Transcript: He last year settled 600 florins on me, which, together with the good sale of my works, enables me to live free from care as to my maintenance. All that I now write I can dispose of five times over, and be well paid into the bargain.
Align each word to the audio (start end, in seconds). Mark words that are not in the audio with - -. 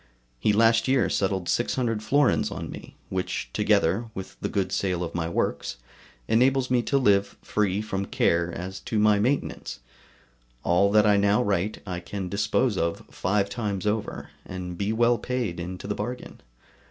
He 0.39 0.51
last 0.51 0.87
year 0.87 1.11
settled 1.11 1.47
600 1.47 2.01
florins 2.01 2.49
on 2.49 2.71
me, 2.71 2.95
which, 3.09 3.51
together 3.53 4.09
with 4.15 4.35
the 4.41 4.49
good 4.49 4.71
sale 4.71 5.03
of 5.03 5.13
my 5.13 5.29
works, 5.29 5.77
enables 6.27 6.71
me 6.71 6.81
to 6.81 6.97
live 6.97 7.37
free 7.43 7.83
from 7.83 8.07
care 8.07 8.51
as 8.51 8.79
to 8.79 8.97
my 8.97 9.19
maintenance. 9.19 9.79
All 10.63 10.91
that 10.91 11.05
I 11.05 11.17
now 11.17 11.43
write 11.43 11.83
I 11.85 11.99
can 11.99 12.29
dispose 12.29 12.79
of 12.79 13.03
five 13.11 13.47
times 13.47 13.85
over, 13.85 14.31
and 14.43 14.75
be 14.75 14.91
well 14.91 15.19
paid 15.19 15.59
into 15.59 15.85
the 15.85 15.93
bargain. 15.93 16.41